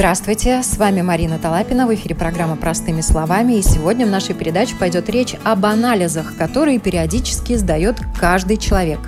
[0.00, 4.74] Здравствуйте, с вами Марина Талапина, в эфире программа «Простыми словами», и сегодня в нашей передаче
[4.74, 8.98] пойдет речь об анализах, которые периодически сдает каждый человек.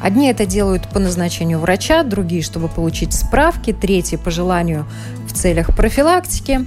[0.00, 4.86] Одни это делают по назначению врача, другие, чтобы получить справки, третьи по желанию
[5.26, 6.64] в целях профилактики.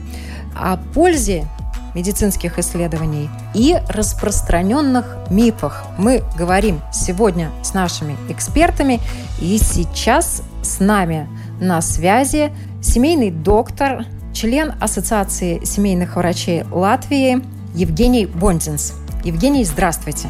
[0.53, 1.47] О пользе
[1.95, 8.99] медицинских исследований и распространенных мифах мы говорим сегодня с нашими экспертами,
[9.39, 11.29] и сейчас с нами
[11.61, 17.43] на связи семейный доктор, член Ассоциации семейных врачей Латвии
[17.75, 18.93] Евгений Бондинс.
[19.23, 20.29] Евгений, здравствуйте.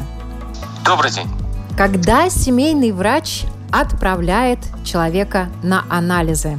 [0.84, 1.28] Добрый день.
[1.76, 3.42] Когда семейный врач
[3.72, 6.58] отправляет человека на анализы?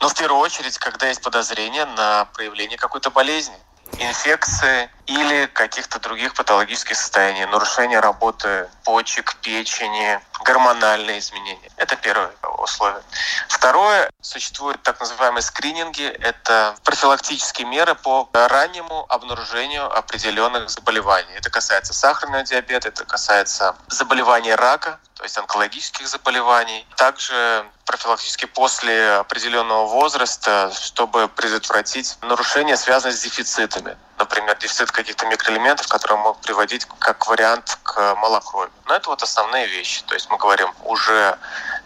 [0.00, 3.54] Ну, в первую очередь, когда есть подозрение на проявление какой-то болезни
[3.98, 11.70] инфекции или каких-то других патологических состояний, нарушение работы почек, печени, гормональные изменения.
[11.76, 12.28] Это первое
[12.60, 13.02] условие.
[13.48, 16.04] Второе, существуют так называемые скрининги.
[16.04, 21.32] Это профилактические меры по раннему обнаружению определенных заболеваний.
[21.36, 26.86] Это касается сахарного диабета, это касается заболеваний рака, то есть онкологических заболеваний.
[26.96, 33.98] Также профилактически после определенного возраста, чтобы предотвратить нарушения, связанные с дефицитами.
[34.16, 38.72] Например, дефицит каких-то микроэлементов, которые могут приводить как вариант к малокровию.
[38.86, 40.02] Но это вот основные вещи.
[40.04, 41.38] То есть мы говорим уже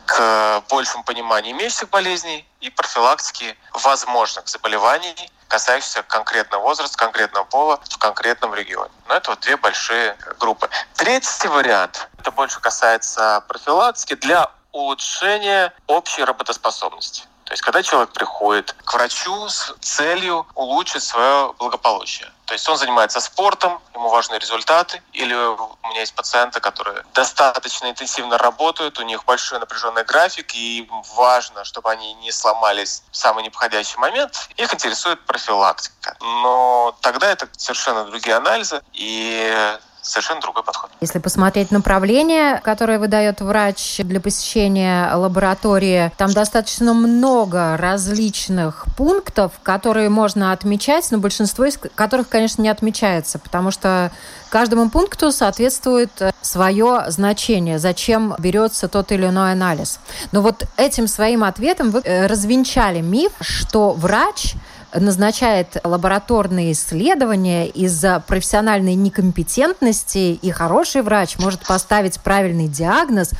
[0.07, 5.17] к большему пониманию имеющихся болезней и профилактике возможных заболеваний,
[5.55, 8.91] касающихся конкретного возраста, конкретного пола в конкретном регионе.
[9.07, 10.69] Но это вот две большие группы.
[10.97, 17.23] Третий вариант, это больше касается профилактики для улучшения общей работоспособности.
[17.45, 22.33] То есть, когда человек приходит к врачу с целью улучшить свое благополучие.
[22.47, 25.03] То есть он занимается спортом, ему важны результаты.
[25.13, 30.81] Или у меня есть пациенты, которые достаточно интенсивно работают, у них большой напряженный график, и
[30.81, 34.49] им важно, чтобы они не сломались в самый неподходящий момент.
[34.57, 36.17] Их интересует профилактика.
[36.21, 40.91] Но тогда это совершенно другие анализы, и совершенно другой подход.
[41.01, 50.09] Если посмотреть направление, которое выдает врач для посещения лаборатории, там достаточно много различных пунктов, которые
[50.09, 54.13] можно отмечать, но большинство из которых, конечно, не отмечается, потому что
[54.51, 56.11] каждому пункту соответствует
[56.43, 59.98] свое значение, зачем берется тот или иной анализ.
[60.33, 64.55] Но вот этим своим ответом вы э, развенчали миф, что врач
[64.95, 73.31] назначает лабораторные исследования из-за профессиональной некомпетентности, и хороший врач может поставить правильный диагноз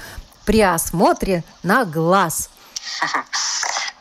[0.45, 2.51] при осмотре на глаз.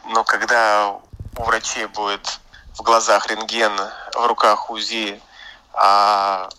[0.09, 0.95] Но когда
[1.37, 2.39] у врачей будет
[2.77, 3.71] в глазах рентген,
[4.15, 5.21] в руках УЗИ,
[5.73, 6.49] а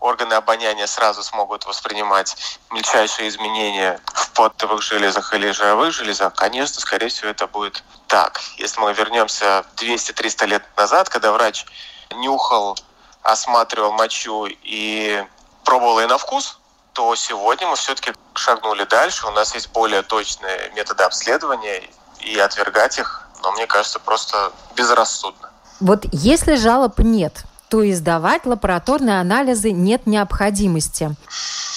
[0.00, 2.36] органы обоняния сразу смогут воспринимать
[2.70, 8.40] мельчайшие изменения в потовых железах или жировых железах, конечно, скорее всего, это будет так.
[8.58, 11.66] Если мы вернемся 200-300 лет назад, когда врач
[12.14, 12.78] нюхал,
[13.22, 15.24] осматривал мочу и
[15.64, 16.58] пробовал ее на вкус,
[16.92, 19.26] то сегодня мы все-таки шагнули дальше.
[19.26, 21.82] У нас есть более точные методы обследования,
[22.20, 25.50] и отвергать их, но мне кажется, просто безрассудно.
[25.80, 31.14] Вот если жалоб нет, то издавать лабораторные анализы нет необходимости.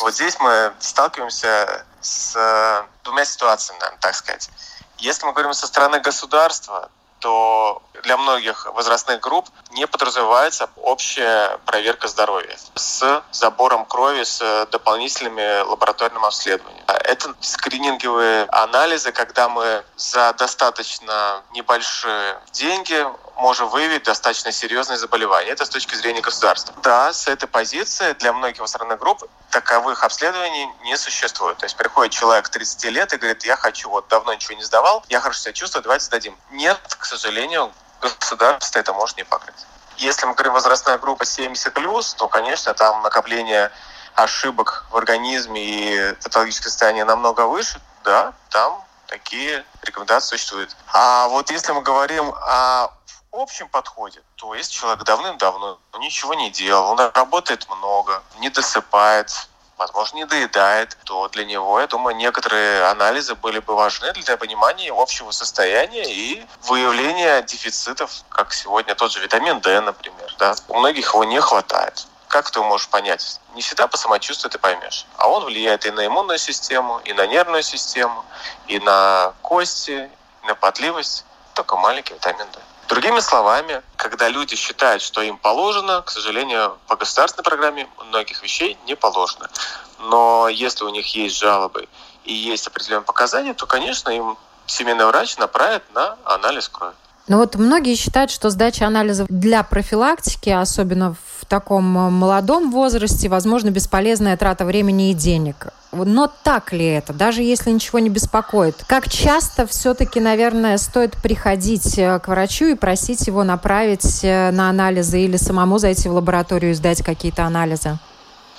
[0.00, 4.50] Вот здесь мы сталкиваемся с э, двумя ситуациями, наверное, так сказать.
[4.98, 12.08] Если мы говорим со стороны государства, то для многих возрастных групп не подразумевается общая проверка
[12.08, 16.84] здоровья с забором крови, с дополнительными лабораторными обследованиями.
[16.86, 23.04] Это скрининговые анализы, когда мы за достаточно небольшие деньги
[23.36, 25.50] можем выявить достаточно серьезные заболевания.
[25.50, 26.74] Это с точки зрения государства.
[26.82, 31.58] Да, с этой позиции для многих возрастных групп таковых обследований не существует.
[31.58, 35.04] То есть приходит человек 30 лет и говорит, я хочу, вот давно ничего не сдавал,
[35.08, 36.36] я хорошо себя чувствую, давайте сдадим.
[36.50, 39.66] Нет, к сожалению, государство это может не покрыть.
[39.96, 43.72] Если мы говорим возрастная группа 70+, то, конечно, там накопление
[44.14, 50.76] ошибок в организме и патологическое состояние намного выше, да, там такие рекомендации существуют.
[50.92, 52.90] А вот если мы говорим о
[53.32, 59.30] общем подходе, то есть человек давным-давно ничего не делал, он работает много, не досыпает,
[59.78, 64.92] возможно, не доедает, то для него, я думаю, некоторые анализы были бы важны для понимания
[64.92, 70.34] общего состояния и выявления дефицитов, как сегодня тот же витамин D, например.
[70.38, 70.54] Да?
[70.68, 72.06] У многих его не хватает.
[72.28, 73.40] как ты можешь понять?
[73.54, 75.06] Не всегда по самочувствию ты поймешь.
[75.16, 78.24] А он влияет и на иммунную систему, и на нервную систему,
[78.66, 80.10] и на кости,
[80.42, 81.24] и на потливость.
[81.54, 82.58] Только маленький витамин D.
[82.88, 88.78] Другими словами, когда люди считают, что им положено, к сожалению, по государственной программе многих вещей
[88.86, 89.50] не положено.
[89.98, 91.86] Но если у них есть жалобы
[92.24, 96.94] и есть определенные показания, то, конечно, им семейный врач направит на анализ крови.
[97.28, 103.28] Но вот многие считают, что сдача анализов для профилактики, особенно в таком э, молодом возрасте,
[103.28, 105.68] возможно, бесполезная трата времени и денег.
[105.92, 108.84] Но так ли это, даже если ничего не беспокоит?
[108.86, 114.70] Как часто все-таки, наверное, стоит приходить э, к врачу и просить его направить э, на
[114.70, 117.98] анализы или самому зайти в лабораторию и сдать какие-то анализы?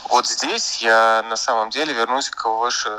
[0.09, 2.89] Вот здесь я на самом деле вернусь к выше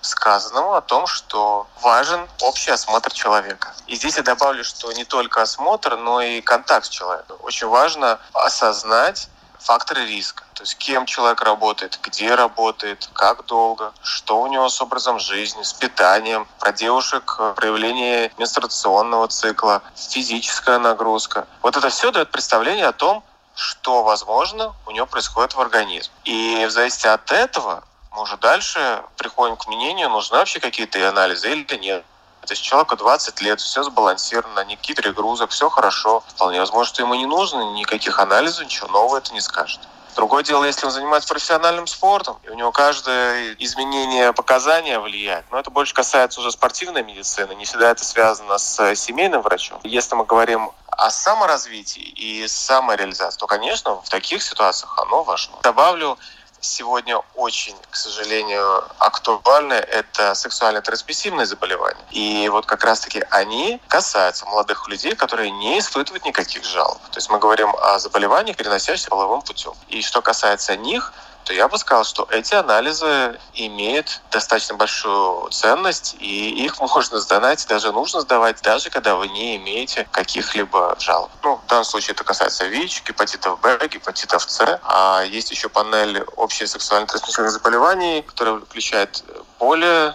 [0.00, 3.74] сказанному о том, что важен общий осмотр человека.
[3.86, 7.36] И здесь я добавлю, что не только осмотр, но и контакт с человеком.
[7.42, 9.28] Очень важно осознать
[9.58, 10.44] факторы риска.
[10.54, 15.62] То есть кем человек работает, где работает, как долго, что у него с образом жизни,
[15.62, 21.46] с питанием, про девушек, проявление менструационного цикла, физическая нагрузка.
[21.62, 23.22] Вот это все дает представление о том,
[23.54, 26.14] что, возможно, у него происходит в организме.
[26.24, 31.52] И в зависимости от этого мы уже дальше приходим к мнению, нужны вообще какие-то анализы
[31.52, 32.04] или нет.
[32.42, 36.22] То есть человеку 20 лет, все сбалансировано, никаких перегрузок, все хорошо.
[36.28, 39.80] Вполне возможно, что ему не нужно никаких анализов, ничего нового это не скажет.
[40.16, 45.44] Другое дело, если он занимается профессиональным спортом, и у него каждое изменение показания влияет.
[45.52, 49.78] Но это больше касается уже спортивной медицины, не всегда это связано с семейным врачом.
[49.84, 55.54] Если мы говорим о саморазвитии и самореализации, то, конечно, в таких ситуациях оно важно.
[55.62, 56.18] Добавлю
[56.60, 62.04] сегодня очень, к сожалению, актуальны, это сексуально-трансмиссивные заболевания.
[62.10, 66.98] И вот как раз-таки они касаются молодых людей, которые не испытывают никаких жалоб.
[67.10, 69.72] То есть мы говорим о заболеваниях, переносящихся половым путем.
[69.88, 71.12] И что касается них,
[71.48, 77.66] то я бы сказал, что эти анализы имеют достаточно большую ценность, и их можно сдавать,
[77.66, 81.30] даже нужно сдавать, даже когда вы не имеете каких-либо жалоб.
[81.42, 84.78] Ну, в данном случае это касается ВИЧ, гепатитов Б, гепатитов С.
[84.82, 89.24] А есть еще панель общих сексуально-трансмиссионных заболеваний, которая включает
[89.58, 90.14] более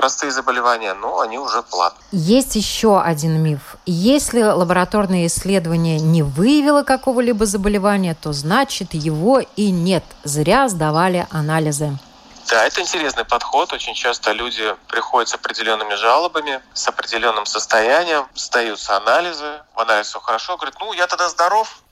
[0.00, 2.02] простые заболевания, но они уже платные.
[2.10, 3.76] Есть еще один миф.
[3.84, 10.02] Если лабораторное исследование не выявило какого-либо заболевания, то значит его и нет.
[10.24, 11.98] Зря сдавали анализы.
[12.48, 13.74] Да, это интересный подход.
[13.74, 20.56] Очень часто люди приходят с определенными жалобами, с определенным состоянием, сдаются анализы, в все хорошо,
[20.56, 21.82] говорят, ну, я тогда здоров,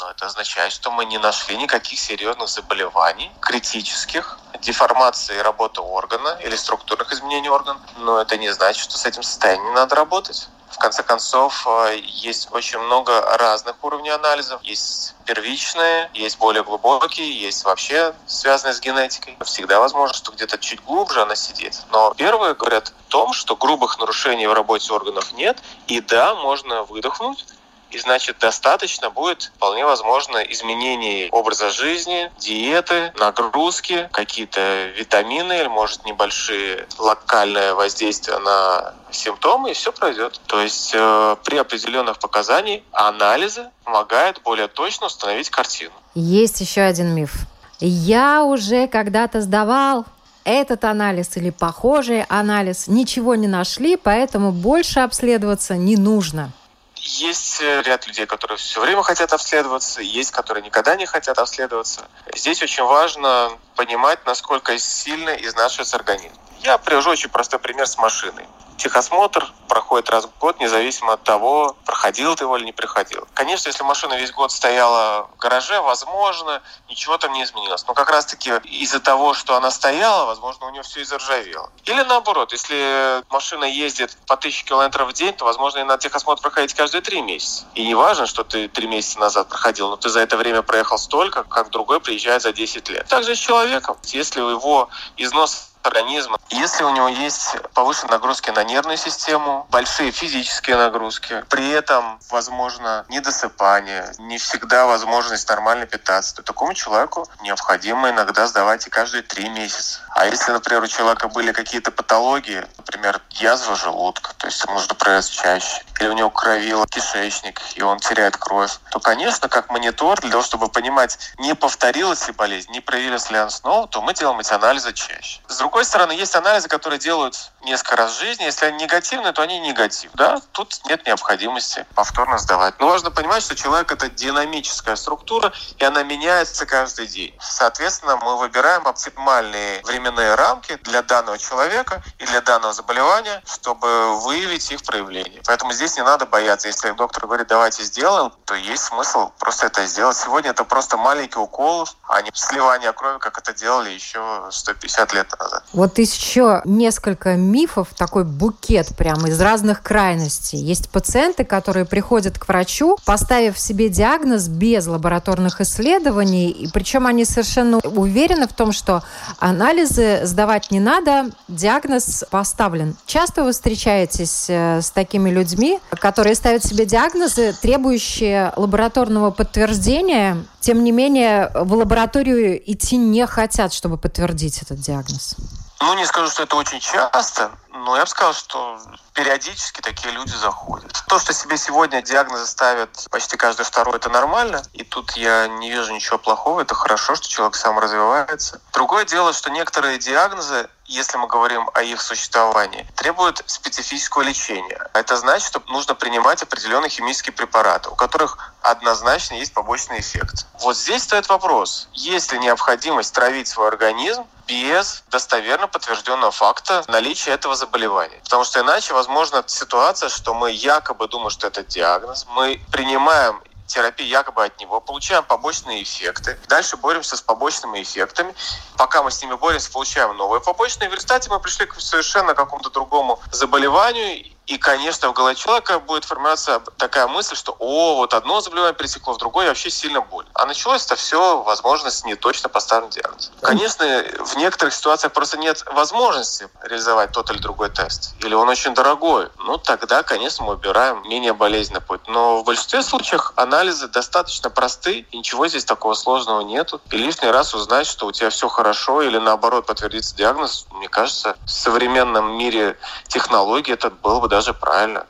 [0.00, 6.56] но это означает, что мы не нашли никаких серьезных заболеваний, критических, деформации работы органа или
[6.56, 7.80] структурных изменений органа.
[7.98, 10.48] Но это не значит, что с этим состоянием надо работать.
[10.70, 14.62] В конце концов, э, есть очень много разных уровней анализов.
[14.62, 19.36] Есть первичные, есть более глубокие, есть вообще связанные с генетикой.
[19.44, 21.82] Всегда возможно, что где-то чуть глубже она сидит.
[21.90, 25.58] Но первые говорят о том, что грубых нарушений в работе органов нет,
[25.88, 27.44] и да, можно выдохнуть,
[27.90, 36.04] и значит, достаточно будет, вполне возможно, изменений образа жизни, диеты, нагрузки, какие-то витамины или, может,
[36.04, 40.40] небольшие локальное воздействие на симптомы, и все пройдет.
[40.46, 45.92] То есть э, при определенных показаниях анализы помогают более точно установить картину.
[46.14, 47.32] Есть еще один миф.
[47.80, 50.04] Я уже когда-то сдавал
[50.44, 56.52] этот анализ или похожий анализ, ничего не нашли, поэтому больше обследоваться не нужно.
[57.02, 62.06] Есть э, ряд людей, которые все время хотят обследоваться, есть, которые никогда не хотят обследоваться.
[62.34, 66.34] Здесь очень важно понимать, насколько сильно изнашивается организм.
[66.62, 68.46] Я привожу очень простой пример с машиной.
[68.76, 73.28] Техосмотр проходит раз в год, независимо от того, проходил ты его или не проходил.
[73.34, 77.86] Конечно, если машина весь год стояла в гараже, возможно, ничего там не изменилось.
[77.86, 81.70] Но как раз-таки из-за того, что она стояла, возможно, у нее все изоржавело.
[81.84, 86.40] Или наоборот, если машина ездит по тысяче километров в день, то, возможно, и на техосмотр
[86.40, 87.66] проходить каждые три месяца.
[87.74, 90.96] И не важно, что ты три месяца назад проходил, но ты за это время проехал
[90.96, 93.06] столько, как другой приезжает за 10 лет.
[93.08, 93.98] Также с человеком.
[94.04, 94.88] Если его
[95.18, 96.38] износ организма.
[96.50, 103.04] Если у него есть повышенные нагрузки на нервную систему, большие физические нагрузки, при этом, возможно,
[103.08, 109.48] недосыпание, не всегда возможность нормально питаться, то такому человеку необходимо иногда сдавать и каждые три
[109.48, 110.00] месяца.
[110.10, 115.30] А если, например, у человека были какие-то патологии, например, язва желудка, то есть нужно проверять
[115.30, 120.30] чаще, или у него кровило кишечник, и он теряет кровь, то, конечно, как монитор, для
[120.30, 124.40] того, чтобы понимать, не повторилась ли болезнь, не проявилась ли она снова, то мы делаем
[124.40, 125.40] эти анализы чаще.
[125.48, 128.44] С другой стороны, есть анализы, которые делают несколько раз в жизни.
[128.44, 130.16] Если они негативные, то они негативные.
[130.16, 132.78] Да, тут нет необходимости повторно сдавать.
[132.78, 137.34] Но важно понимать, что человек— это динамическая структура, и она меняется каждый день.
[137.40, 144.70] Соответственно, мы выбираем оптимальные временные рамки для данного человека и для данного заболевания, чтобы выявить
[144.70, 145.42] их проявление.
[145.46, 146.68] Поэтому здесь не надо бояться.
[146.68, 150.16] Если доктор говорит, давайте сделаем, то есть смысл просто это сделать.
[150.16, 155.38] Сегодня это просто маленький укол, а не сливание крови, как это делали еще 150 лет
[155.38, 155.59] назад.
[155.72, 160.58] Вот еще несколько мифов, такой букет прямо из разных крайностей.
[160.58, 167.24] Есть пациенты, которые приходят к врачу, поставив себе диагноз без лабораторных исследований, и причем они
[167.24, 169.02] совершенно уверены в том, что
[169.38, 172.96] анализы сдавать не надо, диагноз поставлен.
[173.06, 180.84] Часто вы встречаетесь э, с такими людьми, которые ставят себе диагнозы, требующие лабораторного подтверждения, тем
[180.84, 185.36] не менее в лабораторию идти не хотят, чтобы подтвердить этот диагноз?
[185.80, 188.78] Ну, не скажу, что это очень часто, но я бы сказал, что
[189.14, 190.92] периодически такие люди заходят.
[191.08, 194.62] То, что себе сегодня диагнозы ставят почти каждый второй, это нормально.
[194.74, 196.60] И тут я не вижу ничего плохого.
[196.60, 198.60] Это хорошо, что человек сам развивается.
[198.74, 204.88] Другое дело, что некоторые диагнозы если мы говорим о их существовании, требуют специфического лечения.
[204.92, 210.46] Это значит, что нужно принимать определенные химические препараты, у которых однозначно есть побочный эффект.
[210.60, 217.30] Вот здесь стоит вопрос, есть ли необходимость травить свой организм без достоверно подтвержденного факта наличия
[217.30, 218.18] этого заболевания.
[218.24, 224.04] Потому что иначе возможна ситуация, что мы якобы думаем, что это диагноз, мы принимаем терапии
[224.04, 226.36] якобы от него, получаем побочные эффекты.
[226.48, 228.34] Дальше боремся с побочными эффектами.
[228.76, 230.90] Пока мы с ними боремся, получаем новые побочные.
[230.90, 236.04] В результате мы пришли к совершенно какому-то другому заболеванию, и, конечно, в голове человека будет
[236.04, 240.26] формироваться такая мысль, что «О, вот одно заболевание пересекло в другое, вообще сильно боль».
[240.34, 243.32] А началось это все, возможно, с неточно поставленным диагнозом.
[243.42, 243.86] Конечно,
[244.24, 248.14] в некоторых ситуациях просто нет возможности реализовать тот или другой тест.
[248.24, 249.28] Или он очень дорогой.
[249.38, 252.00] Ну, тогда, конечно, мы убираем менее болезненный путь.
[252.08, 256.80] Но в большинстве случаев анализы достаточно просты, и ничего здесь такого сложного нету.
[256.90, 261.36] И лишний раз узнать, что у тебя все хорошо, или наоборот подтвердится диагноз, мне кажется,
[261.46, 262.76] в современном мире
[263.06, 265.04] технологий это было бы даже даже правильно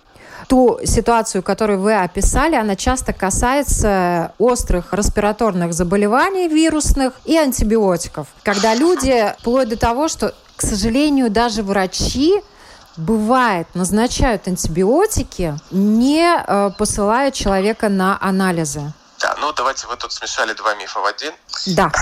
[0.49, 8.27] ту ситуацию, которую вы описали, она часто касается острых респираторных заболеваний вирусных и антибиотиков.
[8.43, 12.43] Когда люди, вплоть до того, что, к сожалению, даже врачи
[12.97, 18.93] бывает, назначают антибиотики, не э, посылая человека на анализы.
[19.21, 21.35] Да, ну давайте вы тут смешали два мифа в один.
[21.67, 21.93] Да.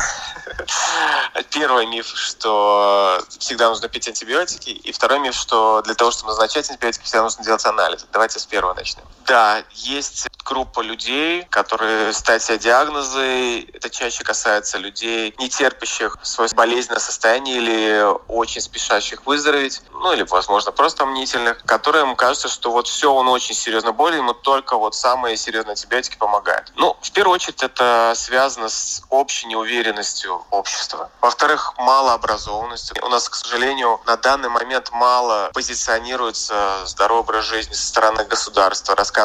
[1.50, 6.70] Первый миф, что всегда нужно пить антибиотики, и второй миф, что для того, чтобы назначать
[6.70, 8.06] антибиотики, всегда нужно делать анализ.
[8.12, 9.02] Давайте с первого начнем.
[9.28, 13.60] Да, есть группа людей, которые ставят себе диагнозы.
[13.74, 20.22] Это чаще касается людей, не терпящих свое болезненное состояние или очень спешащих выздороветь, ну или,
[20.22, 24.94] возможно, просто мнительных, которым кажется, что вот все, он очень серьезно болен, ему только вот
[24.94, 26.72] самые серьезные антибиотики помогают.
[26.76, 31.10] Ну, в первую очередь, это связано с общей неуверенностью общества.
[31.20, 32.96] Во-вторых, малообразованностью.
[33.04, 38.94] У нас, к сожалению, на данный момент мало позиционируется здоровый образ жизни со стороны государства.
[38.94, 39.17] Рассказывается,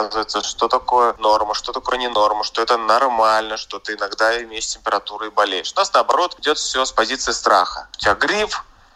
[0.43, 5.25] что такое норма, что такое не норма, что это нормально, что ты иногда имеешь температуру
[5.25, 5.73] и болеешь.
[5.75, 7.87] У нас, наоборот, идет все с позиции страха.
[7.93, 8.55] У тебя грипп,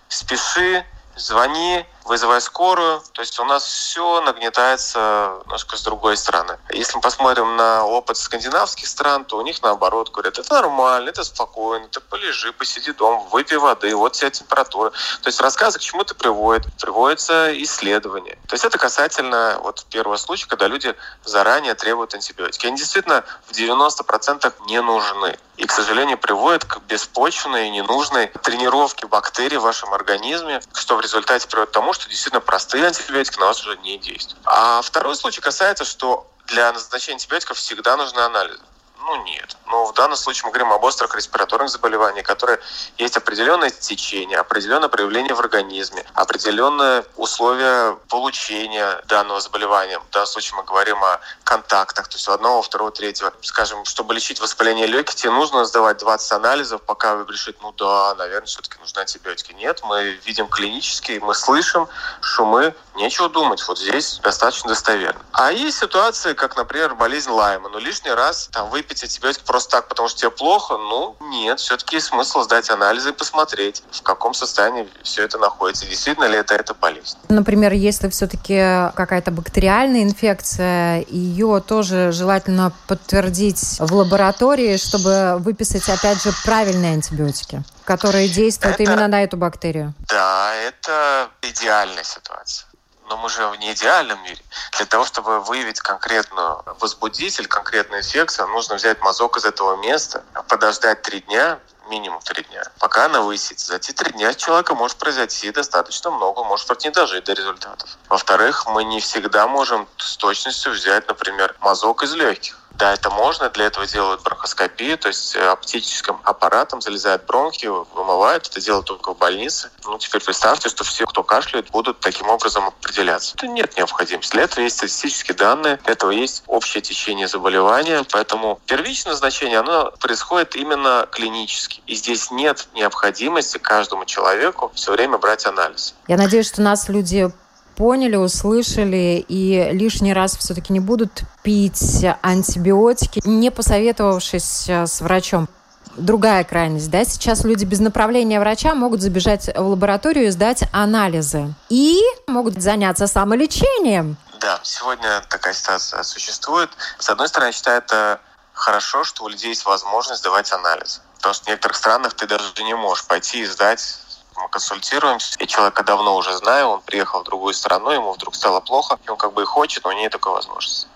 [0.10, 0.86] спеши,
[1.16, 3.02] звони, вызывая скорую.
[3.12, 6.58] То есть у нас все нагнетается немножко с другой стороны.
[6.72, 11.24] Если мы посмотрим на опыт скандинавских стран, то у них наоборот говорят, это нормально, это
[11.24, 14.92] спокойно, ты полежи, посиди дома, выпей воды, вот вся температура.
[15.22, 16.66] То есть рассказы к чему это приводит?
[16.80, 18.38] Приводится исследование.
[18.48, 20.96] То есть это касательно вот первого случая, когда люди
[21.26, 22.68] заранее требуют антибиотики.
[22.68, 25.38] Они действительно в 90% не нужны.
[25.58, 31.02] И, к сожалению, приводит к беспочвенной и ненужной тренировке бактерий в вашем организме, что в
[31.02, 34.42] результате приводит к тому, что действительно простые антибиотики на вас уже не действуют.
[34.46, 38.62] А второй случай касается, что для назначения антибиотиков всегда нужны анализы.
[39.08, 39.56] Ну, нет.
[39.68, 42.60] Но в данном случае мы говорим об острых респираторных заболеваниях, которые
[42.98, 50.00] есть определенное течение, определенное проявление в организме, определенные условия получения данного заболевания.
[50.00, 53.32] В данном случае мы говорим о контактах, то есть у одного, второго, третьего.
[53.42, 58.14] Скажем, чтобы лечить воспаление легких, тебе нужно сдавать 20 анализов, пока вы решите, ну да,
[58.16, 59.54] наверное, все-таки нужны антибиотики.
[59.54, 61.88] Нет, мы видим клинически, мы слышим
[62.20, 63.66] шумы, нечего думать.
[63.70, 65.22] Вот здесь достаточно достоверно.
[65.32, 67.70] А есть ситуации, как, например, болезнь Лайма.
[67.70, 71.60] Но лишний раз там выпить выпить антибиотик просто так, потому что тебе плохо, ну, нет,
[71.60, 76.38] все-таки есть смысл сдать анализы и посмотреть, в каком состоянии все это находится, действительно ли
[76.38, 77.18] это эта болезнь.
[77.30, 78.58] Например, если все-таки
[78.96, 87.64] какая-то бактериальная инфекция, ее тоже желательно подтвердить в лаборатории, чтобы выписать, опять же, правильные антибиотики
[87.86, 89.94] которые действуют это, именно на эту бактерию.
[90.10, 92.67] Да, это идеальная ситуация
[93.08, 94.42] но мы живем в не идеальном мире.
[94.78, 101.02] Для того, чтобы выявить конкретную возбудитель, конкретную инфекцию, нужно взять мазок из этого места, подождать
[101.02, 101.60] три дня,
[101.90, 103.68] минимум три дня, пока она высится.
[103.68, 107.90] За эти три дня человека может произойти достаточно много, может не дожить до результатов.
[108.10, 112.60] Во-вторых, мы не всегда можем с точностью взять, например, мазок из легких.
[112.78, 118.48] Да, это можно, для этого делают бронхоскопию, то есть э, оптическим аппаратом залезают бронхи, вымывают,
[118.48, 119.72] это делают только в больнице.
[119.84, 123.34] Ну, теперь представьте, что все, кто кашляет, будут таким образом определяться.
[123.36, 124.32] Это нет необходимости.
[124.32, 129.92] Для этого есть статистические данные, для этого есть общее течение заболевания, поэтому первичное значение, оно
[130.00, 131.82] происходит именно клинически.
[131.88, 135.96] И здесь нет необходимости каждому человеку все время брать анализ.
[136.08, 137.32] Я надеюсь, что нас люди
[137.78, 145.48] поняли, услышали и лишний раз все-таки не будут пить антибиотики, не посоветовавшись э, с врачом.
[145.96, 151.54] Другая крайность, да, сейчас люди без направления врача могут забежать в лабораторию и сдать анализы.
[151.70, 154.18] И могут заняться самолечением.
[154.40, 156.70] Да, сегодня такая ситуация существует.
[157.00, 158.20] С одной стороны, я считаю, это
[158.54, 161.02] хорошо, что у людей есть возможность сдавать анализы.
[161.16, 164.00] Потому что в некоторых странах ты даже не можешь пойти и сдать
[164.38, 165.36] мы консультируемся.
[165.40, 169.10] Я человека давно уже знаю, он приехал в другую страну, ему вдруг стало плохо, и
[169.10, 170.88] он как бы и хочет, но нет такой возможности.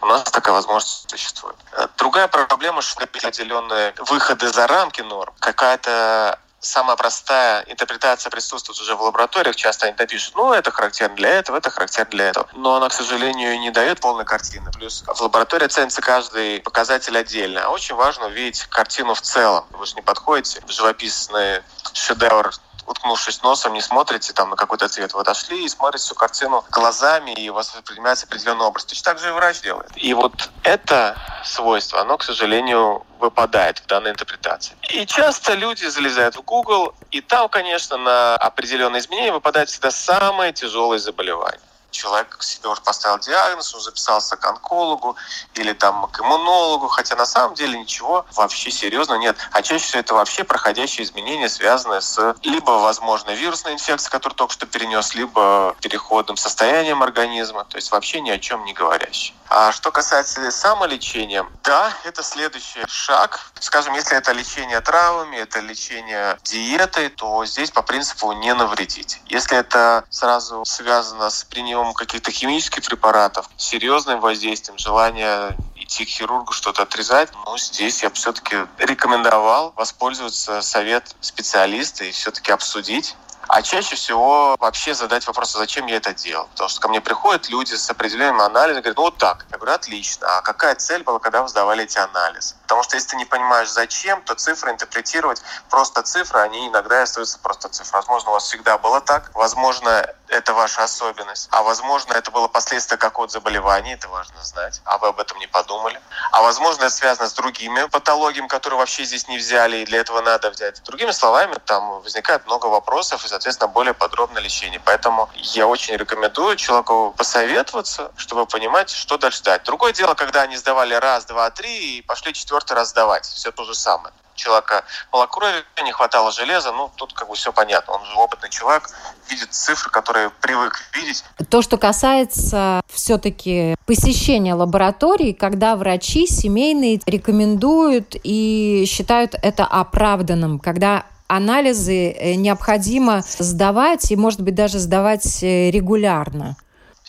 [0.00, 1.56] У нас такая возможность существует.
[1.72, 8.96] Э, другая проблема, что определенные выходы за рамки норм, какая-то самая простая интерпретация присутствует уже
[8.96, 9.56] в лабораториях.
[9.56, 12.48] Часто они напишут, ну, это характерно для этого, это характерно для этого.
[12.52, 14.70] Но она, к сожалению, не дает полной картины.
[14.72, 17.64] Плюс в лаборатории ценится каждый показатель отдельно.
[17.64, 19.64] А очень важно увидеть картину в целом.
[19.70, 22.52] Вы же не подходите в живописный шедевр
[22.88, 25.12] уткнувшись носом, не смотрите там на какой-то цвет.
[25.14, 28.84] Вы отошли и смотрите всю картину глазами, и у вас воспринимается определенный образ.
[28.84, 29.90] Точно так же и врач делает.
[29.96, 34.76] И вот это свойство, оно, к сожалению, выпадает в данной интерпретации.
[34.90, 40.52] И часто люди залезают в Google, и там, конечно, на определенные изменения выпадает всегда самое
[40.52, 45.16] тяжелое заболевание человек себе уже поставил диагноз, он записался к онкологу
[45.54, 49.36] или там к иммунологу, хотя на самом деле ничего вообще серьезного нет.
[49.52, 54.52] А чаще всего это вообще проходящие изменения, связанные с либо, возможно, вирусной инфекцией, которую только
[54.52, 59.34] что перенес, либо переходным состоянием организма, то есть вообще ни о чем не говорящий.
[59.50, 63.40] А что касается самолечения, да, это следующий шаг.
[63.60, 69.20] Скажем, если это лечение травмами, это лечение диетой, то здесь по принципу не навредить.
[69.26, 71.44] Если это сразу связано с
[71.78, 78.08] приемом каких-то химических препаратов, серьезным воздействием, желание идти к хирургу, что-то отрезать, ну, здесь я
[78.10, 83.14] бы все-таки рекомендовал воспользоваться совет специалиста и все-таки обсудить
[83.48, 86.46] а чаще всего вообще задать вопрос, а зачем я это делал?
[86.48, 89.46] Потому что ко мне приходят люди с определенным анализом, говорят, ну вот так.
[89.50, 90.26] Я говорю, отлично.
[90.38, 92.54] А какая цель была, когда вы сдавали эти анализы?
[92.62, 97.38] Потому что если ты не понимаешь, зачем, то цифры интерпретировать просто цифры, они иногда остаются
[97.38, 97.98] просто цифры.
[97.98, 99.30] Возможно, у вас всегда было так.
[99.34, 101.48] Возможно, это ваша особенность.
[101.50, 104.82] А возможно, это было последствие какого-то заболевания, это важно знать.
[104.84, 106.00] А вы об этом не подумали.
[106.32, 110.20] А возможно, это связано с другими патологиями, которые вообще здесь не взяли, и для этого
[110.20, 110.82] надо взять.
[110.84, 114.80] Другими словами, там возникает много вопросов, и, соответственно, более подробное лечение.
[114.84, 119.62] Поэтому я очень рекомендую человеку посоветоваться, чтобы понимать, что дальше дать.
[119.64, 123.24] Другое дело, когда они сдавали раз, два, три и пошли четвертый раз сдавать.
[123.24, 127.94] Все то же самое человека малокровия, не хватало железа, ну, тут как бы все понятно.
[127.94, 128.88] Он же опытный человек,
[129.28, 131.24] видит цифры, которые привык видеть.
[131.50, 141.04] То, что касается все-таки посещения лабораторий, когда врачи семейные рекомендуют и считают это оправданным, когда
[141.28, 146.56] анализы э, необходимо сдавать и, может быть, даже сдавать э, регулярно.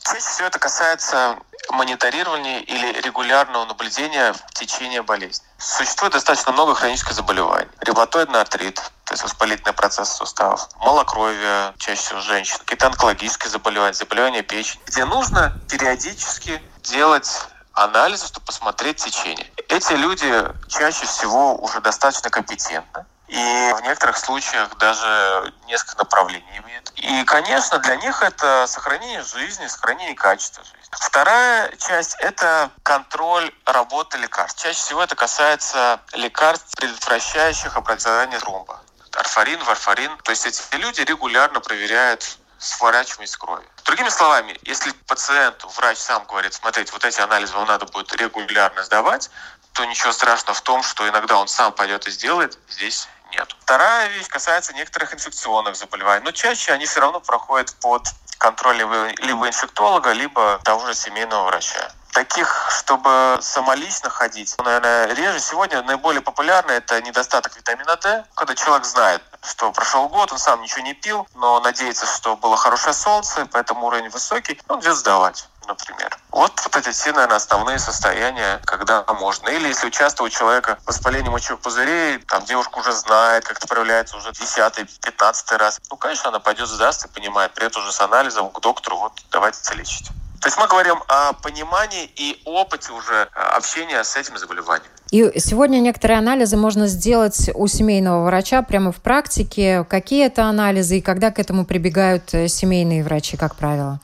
[0.04, 1.38] Чаще всего это касается
[1.72, 5.46] мониторирования или регулярного наблюдения в течение болезни.
[5.58, 7.70] Существует достаточно много хронических заболеваний.
[7.82, 14.42] Ревматоидный артрит, то есть воспалительный процесс суставов, малокровие, чаще всего женщин, какие-то онкологические заболевания, заболевания
[14.42, 17.30] печени, где нужно периодически делать
[17.74, 19.50] анализы, чтобы посмотреть течение.
[19.68, 20.32] Эти люди
[20.68, 26.92] чаще всего уже достаточно компетентны, и в некоторых случаях даже несколько направлений имеют.
[26.96, 30.80] И, конечно, для них это сохранение жизни, сохранение качества жизни.
[30.92, 34.62] Вторая часть– это контроль работы лекарств.
[34.62, 38.82] Чаще всего это касается лекарств, предотвращающих образование тромба.
[39.14, 40.18] Арфарин, варфарин.
[40.24, 43.66] То есть эти люди регулярно проверяют сворачиваемость крови.
[43.86, 48.84] Другими словами, если пациенту врач сам говорит, смотрите, вот эти анализы вам надо будет регулярно
[48.84, 49.30] сдавать,
[49.74, 53.56] то ничего страшного в том, что иногда он сам пойдет и сделает, здесь нет.
[53.62, 59.48] Вторая вещь касается некоторых инфекционных заболеваний, но чаще они все равно проходят под контроль либо
[59.48, 61.92] инфектолога, либо того же семейного врача.
[62.14, 65.40] Таких, чтобы самолично ходить, наверное, реже.
[65.40, 70.62] Сегодня наиболее популярно это недостаток витамина D, когда человек знает, что прошел год, он сам
[70.62, 75.48] ничего не пил, но надеется, что было хорошее солнце, поэтому уровень высокий, он идет сдавать
[75.70, 76.18] например.
[76.32, 79.50] Вот, вот эти все, наверное, основные состояния, когда можно.
[79.50, 84.18] Или если участвует у человека воспаление мочевых пузырей, там девушка уже знает, как это проявляется
[84.18, 88.50] уже 10-15 раз, ну, конечно, она пойдет сдаст и понимает, при этом уже с анализом
[88.50, 90.10] к доктору, вот, давайте лечить.
[90.42, 94.90] То есть мы говорим о понимании и опыте уже э, общения с этим заболеванием.
[95.12, 99.84] И сегодня некоторые анализы можно сделать у семейного врача прямо в практике.
[99.90, 104.00] Какие это анализы и когда к этому прибегают э, семейные врачи, как правило?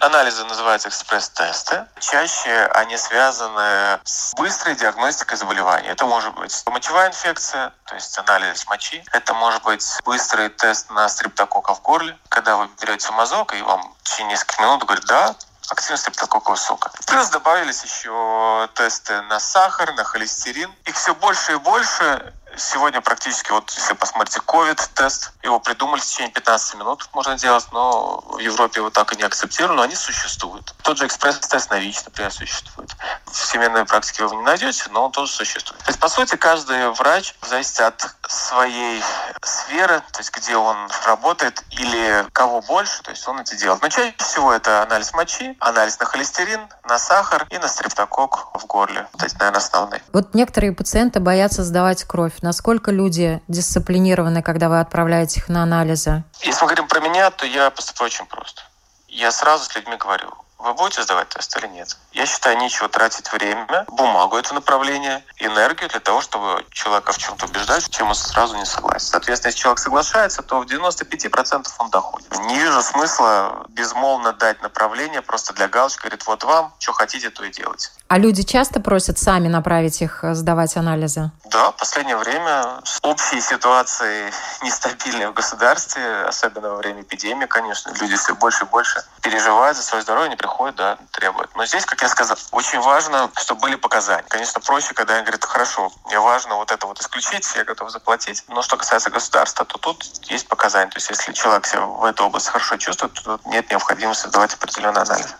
[0.00, 1.86] Анализы называются экспресс-тесты.
[2.00, 5.88] Чаще они связаны с быстрой диагностикой заболевания.
[5.88, 9.04] Это может быть мочевая инфекция, то есть анализ мочи.
[9.12, 13.94] Это может быть быстрый тест на стрептококка в горле, когда вы берете мазок, и вам
[14.02, 15.34] в течение нескольких минут говорят, да,
[15.68, 16.90] активность стрептококкового сока.
[17.06, 20.72] Плюс добавились еще тесты на сахар, на холестерин.
[20.84, 22.32] Их все больше и больше.
[22.56, 28.22] Сегодня практически, вот если посмотрите, COVID-тест, его придумали в течение 15 минут, можно делать, но
[28.26, 30.74] в Европе его так и не акцептировали, но они существуют.
[30.82, 32.90] Тот же экспресс-тест на ВИЧ, например, существует.
[33.26, 35.82] В семейной практике вы его не найдете, но он тоже существует.
[35.82, 39.02] То есть, по сути, каждый врач, в зависимости от своей
[39.42, 43.82] сферы, то есть где он работает или кого больше, то есть он это делает.
[43.82, 48.66] Но чаще всего это анализ мочи, анализ на холестерин, на сахар и на стрептокок в
[48.66, 49.06] горле.
[49.12, 50.02] Вот эти, наверное, основные.
[50.12, 52.32] Вот некоторые пациенты боятся сдавать кровь.
[52.46, 56.22] Насколько люди дисциплинированы, когда вы отправляете их на анализы?
[56.42, 58.62] Если мы говорим про меня, то я поступаю очень просто.
[59.08, 61.96] Я сразу с людьми говорю, вы будете сдавать тест или нет?
[62.12, 67.46] Я считаю, нечего тратить время, бумагу это направление, энергию для того, чтобы человека в чем-то
[67.46, 69.08] убеждать, чем он сразу не согласен.
[69.08, 72.38] Соответственно, если человек соглашается, то в 95% он доходит.
[72.46, 77.42] Не вижу смысла безмолвно дать направление просто для галочки, говорит, вот вам, что хотите, то
[77.42, 77.90] и делайте.
[78.08, 81.32] А люди часто просят сами направить их э, сдавать анализы?
[81.50, 87.92] Да, в последнее время с общей ситуацией нестабильной в государстве, особенно во время эпидемии, конечно,
[88.00, 91.50] люди все больше и больше переживают за свое здоровье, не приходят, да, требуют.
[91.56, 94.24] Но здесь, как я сказал, очень важно, чтобы были показания.
[94.28, 98.44] Конечно, проще, когда они говорят, хорошо, мне важно вот это вот исключить, я готов заплатить.
[98.46, 100.90] Но что касается государства, то тут есть показания.
[100.92, 104.54] То есть если человек себя в этой области хорошо чувствует, то тут нет необходимости сдавать
[104.54, 105.34] определенный анализ.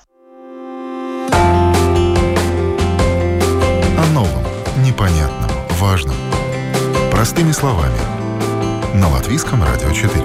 [7.27, 7.99] Простыми словами.
[8.95, 10.25] На Латвийском радио 4.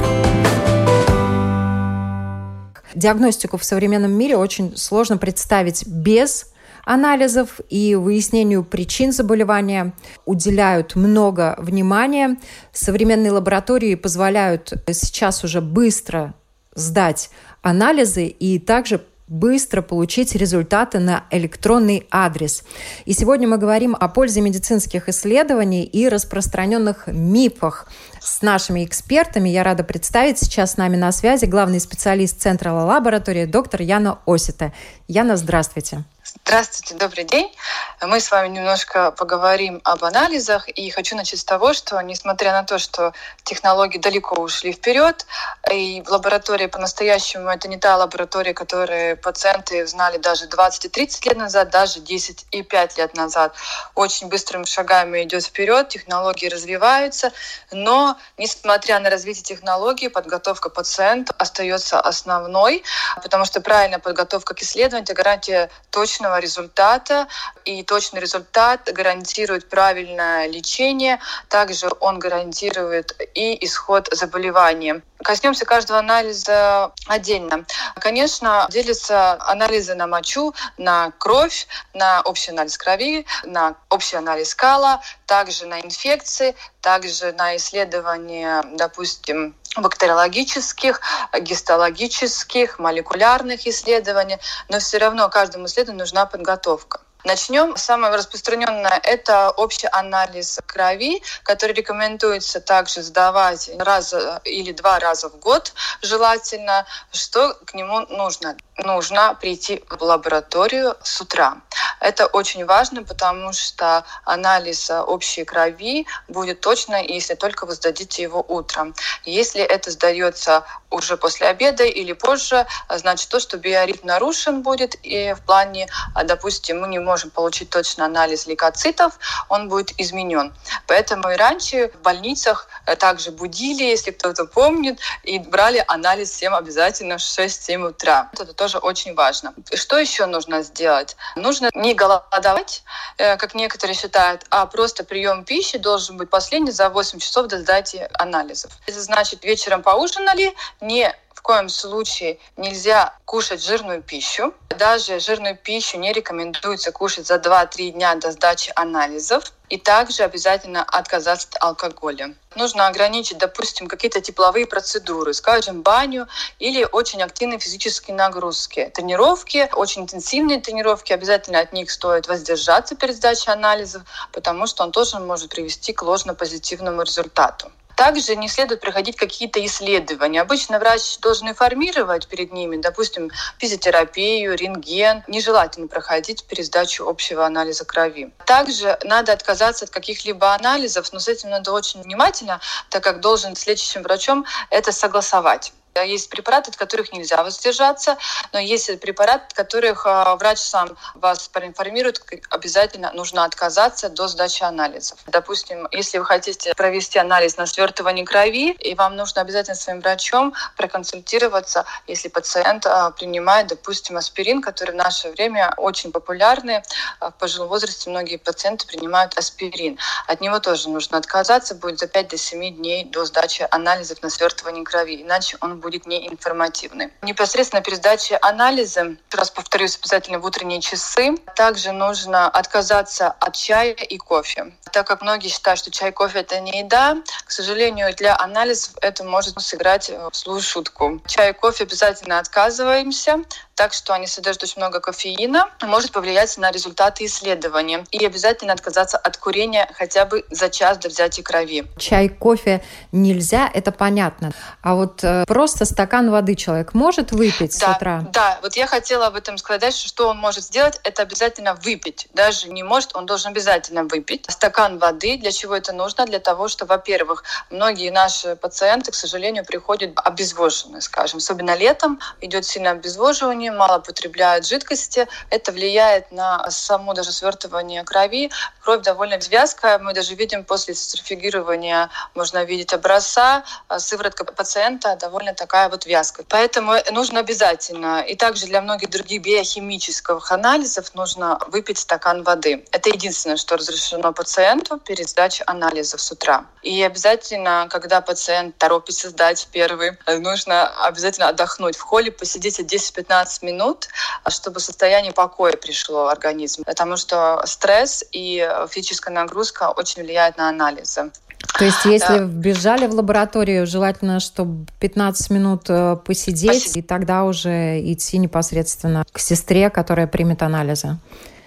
[2.94, 6.54] Диагностику в современном мире очень сложно представить без
[6.86, 9.94] анализов и выяснению причин заболевания
[10.28, 12.38] уделяют много внимания.
[12.72, 16.36] Современные лаборатории позволяют сейчас уже быстро
[16.76, 17.32] сдать
[17.64, 19.02] анализы и также
[19.32, 22.64] быстро получить результаты на электронный адрес.
[23.06, 27.88] И сегодня мы говорим о пользе медицинских исследований и распространенных мифах
[28.20, 29.48] с нашими экспертами.
[29.48, 34.74] Я рада представить сейчас с нами на связи главный специалист Центра лаборатории доктор Яна Осита.
[35.08, 36.04] Яна, здравствуйте.
[36.34, 37.54] Здравствуйте, добрый день.
[38.02, 40.70] Мы с вами немножко поговорим об анализах.
[40.70, 43.14] И хочу начать с того, что несмотря на то, что
[43.44, 45.26] технологии далеко ушли вперед,
[45.70, 51.26] и в лаборатории по-настоящему это не та лаборатория, которую пациенты знали даже 20 и 30
[51.26, 53.54] лет назад, даже 10 и 5 лет назад.
[53.96, 57.34] Очень быстрыми шагами идет вперед, технологии развиваются,
[57.72, 62.84] но несмотря на развитие технологий, подготовка пациента остается основной,
[63.22, 67.28] потому что правильная подготовка к исследованию– это гарантия точно точного результата,
[67.66, 75.02] и точный результат гарантирует правильное лечение, также он гарантирует и исход заболевания.
[75.24, 77.66] Коснемся каждого анализа отдельно.
[78.00, 85.02] Конечно, делятся анализы на мочу, на кровь, на общий анализ крови, на общий анализ кала,
[85.26, 91.02] также на инфекции, также на исследования, допустим, бактериологических,
[91.40, 94.38] гистологических, молекулярных исследований,
[94.70, 97.02] но все равно каждому исследованию нужна подготовка.
[97.24, 97.78] Начнем.
[97.78, 105.38] Самое распространенное– это общий анализ крови, который рекомендуется также сдавать раз или два раза в
[105.38, 106.88] год желательно.
[107.12, 108.58] Что к нему нужно?
[108.78, 111.58] Нужно прийти в лабораторию с утра.
[112.00, 118.44] Это очень важно, потому что анализ общей крови будет точно, если только вы сдадите его
[118.48, 118.96] утром.
[119.26, 125.34] Если это сдается уже после обеда или позже, значит то, что биоритм нарушен будет, и
[125.34, 125.88] в плане,
[126.26, 129.20] допустим, мы не можем можем получить точно анализ лейкоцитов,
[129.50, 130.54] он будет изменен.
[130.88, 136.54] Поэтому и раньше в больницах э, также будили, если кто-то помнит, и брали анализ всем
[136.56, 138.30] обязательно в 6-7 утра.
[138.40, 139.54] Это тоже очень важно.
[139.74, 141.18] Что еще нужно сделать?
[141.36, 142.84] Нужно не голодовать,
[143.18, 147.60] э, как некоторые считают, а просто прием пищи должен быть последний за 8 часов до
[147.60, 148.72] сдачи анализов.
[148.88, 154.54] Это значит, вечером поужинали, не в коем случае нельзя кушать жирную пищу.
[154.70, 159.52] Даже жирную пищу не рекомендуется кушать за 2-3 дня до сдачи анализов.
[159.68, 162.36] И также обязательно отказаться от алкоголя.
[162.56, 166.28] Нужно ограничить, допустим, какие-то тепловые процедуры, скажем, баню
[166.60, 168.92] или очень активные физические нагрузки.
[168.94, 174.92] Тренировки, очень интенсивные тренировки, обязательно от них стоит воздержаться перед сдачей анализов, потому что он
[174.92, 177.72] тоже может привести к ложно-позитивному результату.
[178.02, 180.42] Также не следует проходить какие-то исследования.
[180.42, 185.24] Обычно врач должен информировать перед ними, допустим, физиотерапию, рентген.
[185.28, 188.34] Нежелательно проходить пересдачу общего анализа крови.
[188.48, 192.60] Также надо отказаться от каких-либо анализов, но с этим надо очень внимательно,
[192.90, 195.72] так как должен с лечащим врачом это согласовать.
[195.96, 198.18] Есть препараты, от которых нельзя воздержаться,
[198.54, 204.64] но есть препараты, от которых а, врач сам вас проинформирует, обязательно нужно отказаться до сдачи
[204.64, 205.20] анализов.
[205.28, 210.54] Допустим, если вы хотите провести анализ на свертывание крови, и вам нужно обязательно своим врачом
[210.78, 216.84] проконсультироваться, если пациент а, принимает, допустим, аспирин, который в наше время очень популярный.
[217.20, 220.00] А, в пожилом возрасте многие пациенты принимают аспирин.
[220.28, 225.22] От него тоже нужно отказаться, будет за 5-7 дней до сдачи анализов на свертывание крови,
[225.22, 227.10] иначе он будет неинформативный.
[227.22, 233.94] Непосредственно перед сдачей анализа, раз повторюсь, обязательно в утренние часы, также нужно отказаться от чая
[233.94, 234.72] и кофе.
[234.92, 239.24] Так как многие считают, что чай кофе– это не еда, к сожалению, для анализов это
[239.24, 241.22] может сыграть в злую шутку.
[241.28, 243.44] Чай и кофе обязательно отказываемся,
[243.76, 248.06] так что они содержат очень много кофеина, может повлиять на результаты исследования.
[248.12, 251.86] И обязательно отказаться от курения хотя бы за час до взятия крови.
[251.98, 254.52] Чай, кофе нельзя, это понятно.
[254.82, 258.26] А вот э, просто стакан воды человек может выпить да, с утра?
[258.32, 262.28] Да, вот я хотела об этом сказать, что он может сделать, это обязательно выпить.
[262.34, 264.46] Даже не может, он должен обязательно выпить.
[264.50, 266.26] Стакан воды, для чего это нужно?
[266.26, 271.38] Для того, что, во-первых, многие наши пациенты, к сожалению, приходят обезвоженные, скажем.
[271.38, 275.28] Особенно летом идет сильное обезвоживание, мало потребляют жидкости.
[275.50, 278.52] Это влияет на само даже свертывание крови.
[278.82, 280.00] Кровь довольно вязкая.
[280.00, 286.46] Мы даже видим после центрифугирования, можно видеть образца, а сыворотка пациента довольно такая вот вязкая.
[286.50, 288.22] Поэтому нужно обязательно.
[288.22, 292.86] И также для многих других биохимических анализов нужно выпить стакан воды.
[292.92, 294.71] Это единственное, что разрешено пациенту
[295.06, 296.66] перед сдачей анализов с утра.
[296.82, 304.08] И обязательно, когда пациент торопится сдать первый, нужно обязательно отдохнуть в холле, посидеть 10-15 минут,
[304.48, 306.84] чтобы состояние покоя пришло в организм.
[306.84, 311.32] Потому что стресс и физическая нагрузка очень влияют на анализы.
[311.78, 312.44] То есть, если да.
[312.44, 316.98] вбежали в лабораторию, желательно, чтобы 15 минут э, посидеть, Посид...
[316.98, 321.18] и тогда уже идти непосредственно к сестре, которая примет анализы.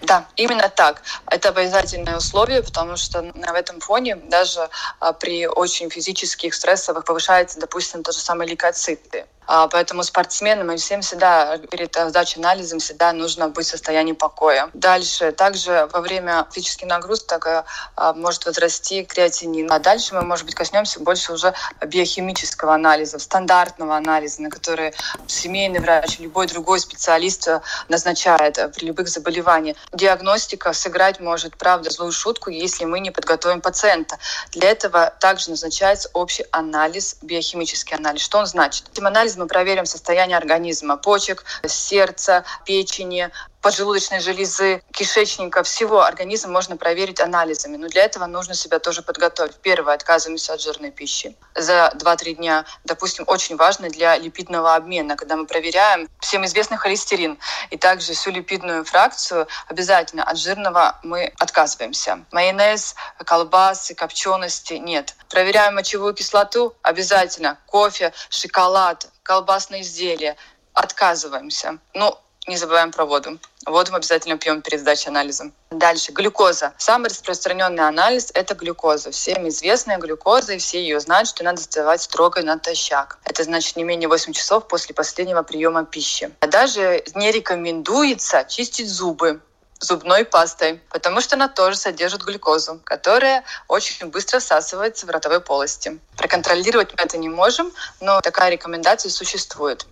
[0.06, 1.02] Да, именно так.
[1.26, 4.68] Это обязательное условие, потому что на этом фоне даже
[5.00, 9.26] а, при очень физических стрессовых повышается, допустим, то же самое лейкоциты.
[9.46, 14.70] А, поэтому спортсменам и всем всегда перед сдачей анализом всегда нужно быть в состоянии покоя.
[14.74, 19.70] Дальше, также во время физических нагрузок а, может возрасти креатинин.
[19.70, 21.54] А дальше мы, может быть, коснемся больше уже
[21.84, 24.94] биохимического анализа, стандартного анализа, на который
[25.26, 27.48] семейный врач, любой другой специалист
[27.88, 29.76] назначает при любых заболеваниях.
[29.92, 34.18] Диагностика сыграть может, правда, злую шутку, если мы не подготовим пациента.
[34.52, 38.22] Для этого также назначается общий анализ, биохимический анализ.
[38.22, 38.88] Что он значит?
[38.92, 43.30] Этим анализом мы проверим состояние организма, почек, сердца, печени,
[43.64, 47.78] поджелудочной железы, кишечника, всего организм можно проверить анализами.
[47.78, 49.56] Но для этого нужно себя тоже подготовить.
[49.62, 52.66] Первое, отказываемся от жирной пищи за 2-3 дня.
[52.84, 57.38] Допустим, очень важно для липидного обмена, когда мы проверяем всем известный холестерин
[57.70, 62.22] и также всю липидную фракцию, обязательно от жирного мы отказываемся.
[62.32, 62.94] Майонез,
[63.24, 65.14] колбасы, копчености нет.
[65.30, 67.56] Проверяем мочевую кислоту обязательно.
[67.64, 70.36] Кофе, шоколад, колбасные изделия
[70.72, 71.78] отказываемся.
[71.94, 73.38] Ну, не забываем про воду.
[73.64, 75.50] Воду мы обязательно пьем перед сдачей анализа.
[75.70, 76.12] Дальше.
[76.12, 76.74] Глюкоза.
[76.76, 79.10] Самый распространенный анализ– это глюкоза.
[79.12, 83.18] Всем известная глюкоза, и все ее знают, что надо сдавать строго натощак.
[83.24, 86.30] Это значит не менее 8 часов после последнего приема пищи.
[86.40, 89.40] А даже не рекомендуется чистить зубы
[89.84, 95.98] зубной пастой, потому что она тоже содержит глюкозу, которая очень быстро всасывается в ротовой полости.
[96.16, 99.86] Проконтролировать мы это не можем, но такая рекомендация существует.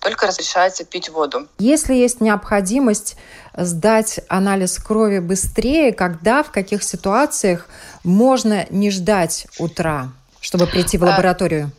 [0.00, 1.48] Только разрешается пить воду.
[1.58, 3.16] Если есть необходимость
[3.54, 7.66] сдать анализ крови быстрее, когда, в каких ситуациях
[8.04, 11.70] можно не ждать утра, чтобы прийти в а, лабораторию?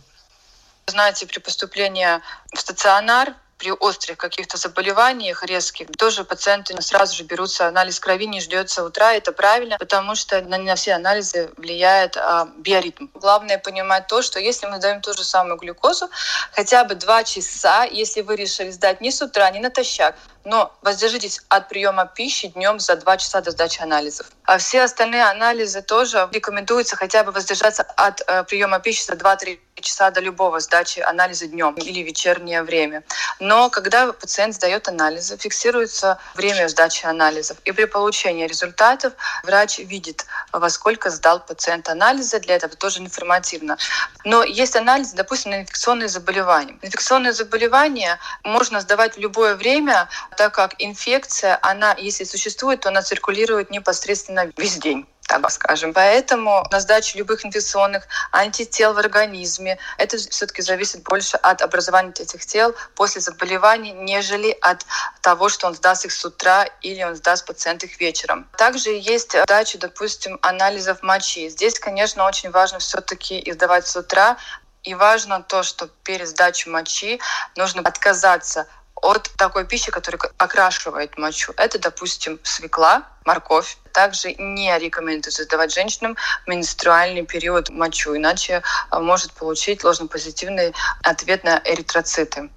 [0.88, 2.08] Знаете, при поступлении
[2.53, 8.39] в стационар при острых каких-то заболеваниях резких тоже пациенты сразу же берутся анализ крови, не
[8.39, 9.13] ждется утра.
[9.13, 13.08] Это правильно, потому что на, на все анализы влияет а, биоритм.
[13.13, 16.10] Главное понимать то, что если мы даем ту же самую глюкозу,
[16.54, 21.41] хотя бы два часа, если вы решили сдать не с утра, не натощак, но воздержитесь
[21.50, 24.28] от приема пищи днем за два часа до сдачи анализов.
[24.43, 29.60] А все остальные анализы тоже рекомендуется хотя бы воздержаться от э, приема пищи за 2-3
[29.82, 33.04] часа до любого сдачи анализа днем или вечернее время.
[33.39, 37.58] Но когда пациент сдает анализы, фиксируется время сдачи анализов.
[37.65, 39.13] И при получении результатов
[39.44, 42.39] врач видит, во сколько сдал пациент анализы.
[42.39, 43.78] Для этого тоже информативно.
[44.26, 46.78] Но есть анализы, допустим, на инфекционные заболевания.
[46.82, 53.02] Инфекционные заболевания можно сдавать в любое время, так как инфекция, она, если существует, то она
[53.02, 55.94] циркулирует непосредственно весь день так скажем.
[55.94, 62.46] Поэтому на сдачу любых инфекционных антител в организме, это все-таки зависит больше от образования этих
[62.46, 64.86] тел после заболевания, нежели от
[65.22, 68.50] того, что он сдаст их с утра или он сдаст пациент их вечером.
[68.58, 71.48] Также есть сдача, допустим, анализов мочи.
[71.50, 74.38] Здесь, конечно, очень важно все-таки их сдавать с утра,
[74.84, 77.20] и важно то, что перед сдачей мочи
[77.56, 78.65] нужно отказаться
[79.02, 81.54] от такой пищи, которая окрашивает мочу.
[81.58, 83.78] Это, допустим, свекла, морковь.
[83.94, 86.16] Также не рекомендуется сдавать женщинам
[86.48, 92.50] менструальный период мочу, иначе а, может получить ложнопозитивный ответ на эритроциты.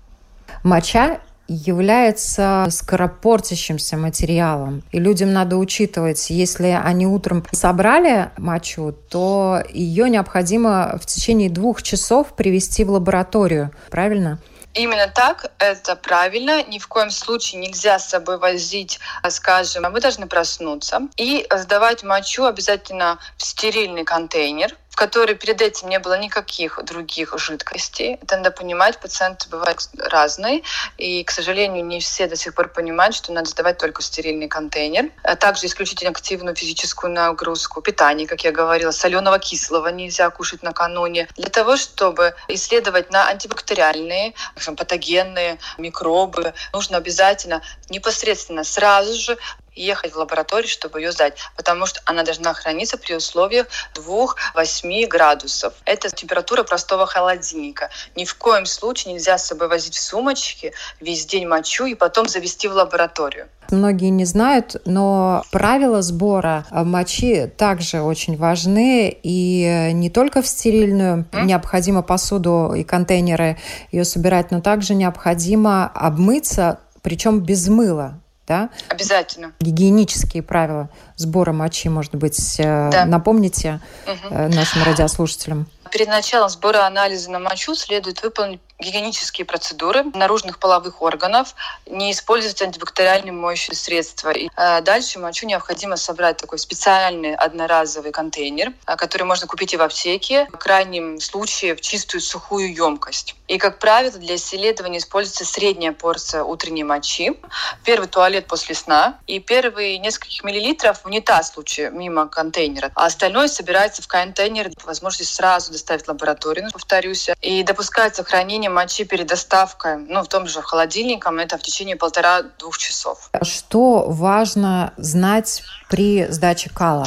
[0.62, 4.82] Моча является скоропортящимся материалом.
[4.92, 11.82] И людям надо учитывать, если они утром собрали мочу, то ее необходимо в течение двух
[11.82, 13.72] часов привести в лабораторию.
[13.90, 14.38] Правильно?
[14.74, 16.62] Именно так, это правильно.
[16.64, 22.44] Ни в коем случае нельзя с собой возить, скажем, мы должны проснуться и сдавать мочу
[22.44, 28.18] обязательно в стерильный контейнер, в которой перед этим не было никаких других жидкостей.
[28.22, 30.62] Это надо понимать, пациенты бывают разные,
[30.98, 35.10] и, к сожалению, не все до сих пор понимают, что надо сдавать только стерильный контейнер.
[35.22, 41.26] А также исключить активную физическую нагрузку, питание, как я говорила, соленого кислого нельзя кушать накануне,
[41.36, 44.34] для того, чтобы исследовать на антибактериальные,
[44.76, 49.38] патогенные микробы, нужно обязательно непосредственно сразу же
[49.74, 55.74] ехать в лабораторию, чтобы ее сдать, потому что она должна храниться при условиях 2-8 градусов.
[55.84, 57.90] Это температура простого холодильника.
[58.16, 62.28] Ни в коем случае нельзя с собой возить в сумочке весь день мочу и потом
[62.28, 63.48] завести в лабораторию.
[63.70, 69.16] Многие не знают, но правила сбора мочи также очень важны.
[69.22, 73.58] И не только в стерильную необходимо посуду и контейнеры
[73.90, 78.70] ее собирать, но также необходимо обмыться, причем без мыла да?
[78.88, 79.52] Обязательно.
[79.60, 83.04] Гигиенические правила сбора мочи, может быть, э, да.
[83.04, 84.34] напомните угу.
[84.34, 85.66] нашим радиослушателям.
[85.90, 91.54] Перед началом сбора анализа на мочу следует выполнить гигиенические процедуры наружных половых органов,
[91.86, 94.30] не использовать антибактериальные моющие средства.
[94.30, 99.76] И, э, дальше мочу необходимо собрать такой специальный одноразовый контейнер, э, который можно купить и
[99.76, 103.36] в аптеке, в крайнем случае в чистую сухую емкость.
[103.48, 107.38] И, как правило, для исследования используется средняя порция утренней мочи,
[107.84, 112.90] первый туалет после сна и первые нескольких миллилитров в унитаз случае мимо контейнера.
[112.94, 119.04] А остальное собирается в контейнер, возможность сразу доставить в лабораторию, повторюсь, и допускается хранение мочи
[119.04, 123.30] перед доставкой, ну, в том же холодильником, это в течение полтора-двух часов.
[123.42, 127.06] Что важно знать при сдаче кала?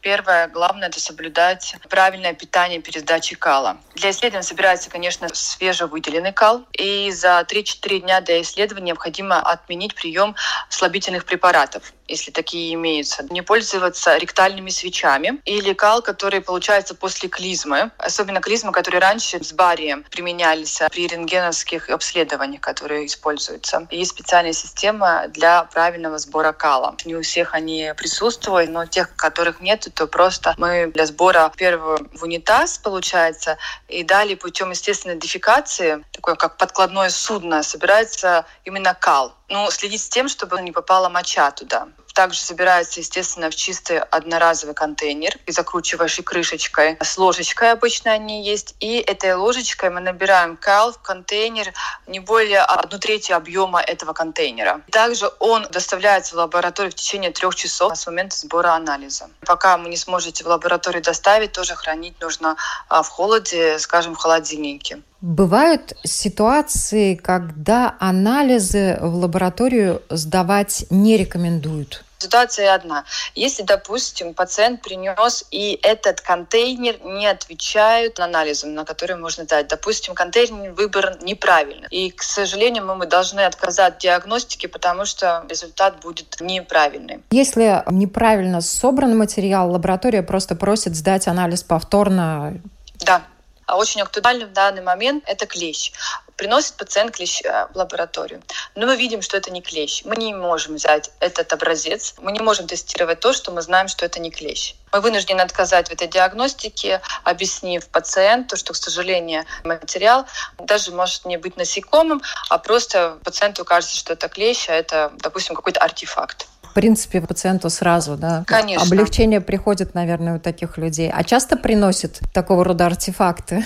[0.00, 3.76] Первое, главное, это соблюдать правильное питание перед сдачей кала.
[3.94, 10.34] Для исследования собирается, конечно, свежевыделенный кал, и за 3-4 дня до исследования необходимо отменить прием
[10.70, 13.26] слабительных препаратов если такие имеются.
[13.30, 19.52] Не пользоваться ректальными свечами или кал, который получается после клизмы, особенно клизмы, которые раньше с
[19.52, 23.86] барием применялись при рентгеновских обследованиях, которые используются.
[23.90, 26.96] Есть специальная система для правильного сбора кала.
[27.04, 31.98] Не у всех они присутствуют, но тех, которых нет, то просто мы для сбора первого
[32.12, 33.56] в унитаз, получается,
[33.88, 39.34] и далее путем естественной дефекации, такое как подкладное судно, собирается именно кал.
[39.50, 41.88] Ну, следить с тем, чтобы не попала моча туда.
[42.14, 46.96] Также собирается, естественно, в чистый одноразовый контейнер и закручиваешь и крышечкой.
[47.00, 48.74] С ложечкой обычно они есть.
[48.80, 51.72] И этой ложечкой мы набираем кал в контейнер
[52.06, 54.80] не более одну треть объема этого контейнера.
[54.90, 59.28] Также он доставляется в лабораторию в течение трех часов с момента сбора анализа.
[59.46, 62.56] Пока мы не сможете в лабораторию доставить, тоже хранить нужно
[62.88, 65.02] а, в холоде, скажем, в холодильнике.
[65.20, 71.99] Бывают ситуации, когда анализы в лабораторию сдавать не рекомендуют.
[72.20, 73.04] Ситуация одна.
[73.34, 79.68] Если, допустим, пациент принес и этот контейнер не отвечает анализам, на которые можно дать.
[79.68, 81.86] Допустим, контейнер выбран неправильно.
[81.86, 87.22] И, к сожалению, мы, мы должны отказать диагностике, потому что результат будет неправильный.
[87.30, 92.60] Если неправильно собран материал, лаборатория просто просит сдать анализ повторно.
[92.98, 93.22] Да,
[93.70, 95.92] а очень актуальным в данный момент это клещ.
[96.40, 98.42] Приносит пациент клещ э, в лабораторию.
[98.74, 100.04] Но мы видим, что это не клещ.
[100.06, 102.14] Мы не можем взять этот образец.
[102.16, 104.74] Мы не можем тестировать то, что мы знаем, что это не клещ.
[104.90, 110.24] Мы вынуждены отказать в этой диагностике, объяснив пациенту, что, к сожалению, материал
[110.56, 115.54] даже может не быть насекомым, а просто пациенту кажется, что это клещ, а это, допустим,
[115.54, 118.44] какой-то артефакт в принципе, пациенту сразу, да?
[118.46, 118.86] Конечно.
[118.86, 121.10] Облегчение приходит, наверное, у таких людей.
[121.12, 123.64] А часто приносят такого рода артефакты?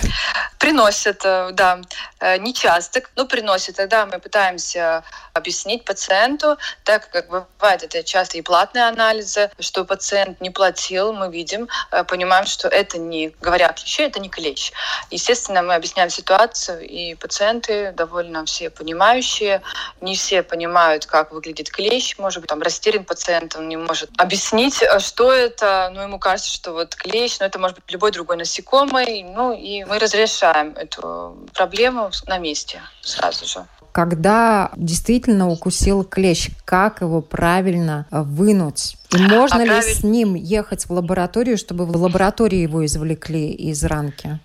[0.57, 1.81] Приносят, э, да.
[2.19, 3.75] Э, не часто, но приносят.
[3.75, 5.03] Тогда мы пытаемся
[5.33, 11.29] объяснить пациенту, так как бывает это часто и платные анализы, что пациент не платил, мы
[11.31, 14.71] видим, э, понимаем, что это не, говоря клещи, это не клещ.
[15.11, 19.61] Естественно, мы объясняем ситуацию, и пациенты довольно все понимающие,
[20.01, 24.09] не все понимают, как выглядит клещ, может быть, там растерян уверен пациент, он не может
[24.17, 28.11] объяснить, э, что это, но ему кажется, что вот клещ, но это может быть любой
[28.11, 36.03] другой насекомый, ну и мы разрешаем эту проблему на месте сразу же когда действительно укусил
[36.03, 38.97] клещ, как его правильно вынуть?
[39.11, 39.95] И можно а ли правиль...
[39.95, 44.37] с ним ехать в лабораторию, чтобы в лаборатории его извлекли из ранки?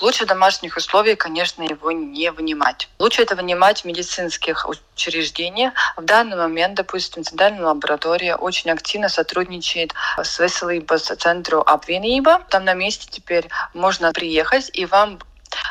[0.00, 2.88] Лучше в домашних условиях, конечно, его не вынимать.
[2.98, 5.72] Лучше это вынимать в медицинских учреждениях.
[5.96, 9.92] В данный момент, допустим, Центральная лаборатория очень активно сотрудничает
[10.22, 12.42] с Veselības центру Apvienība.
[12.48, 15.18] Там на месте теперь можно приехать, и вам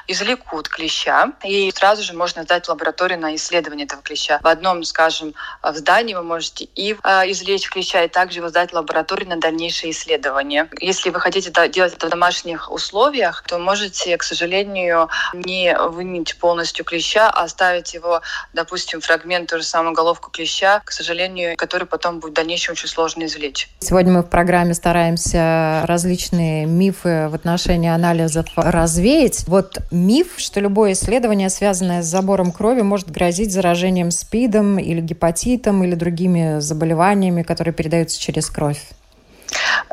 [0.08, 4.40] извлекут клеща, и сразу же можно сдать лабораторию на исследование этого клеща.
[4.42, 8.74] В одном, скажем, в здании вы можете и а, извлечь клеща, и также его сдать
[8.74, 10.70] лабораторию на дальнейшее исследование.
[10.80, 16.86] Если вы хотите делать это в домашних условиях, то можете, к сожалению, не вынуть полностью
[16.86, 18.22] клеща, а оставить его,
[18.54, 22.88] допустим, фрагмент, ту же самую головку клеща, к сожалению, который потом будет в дальнейшем очень
[22.88, 23.70] сложно извлечь.
[23.80, 29.44] Сегодня мы в программе стараемся различные мифы в отношении анализов развеять.
[29.48, 35.84] Вот миф, что любое исследование, связанное с забором крови, может грозить заражением СПИДом или гепатитом
[35.84, 38.82] или другими заболеваниями, которые передаются через кровь?